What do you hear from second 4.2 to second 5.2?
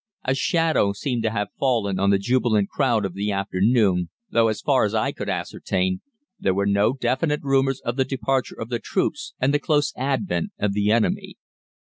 though, as far as I